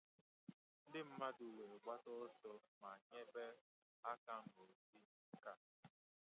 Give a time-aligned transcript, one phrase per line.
[0.87, 2.51] ndị mmadụ wee gbata ọsọ
[2.81, 3.45] ma nyebe
[4.11, 4.77] aka n'ụdị
[5.33, 5.53] nke ha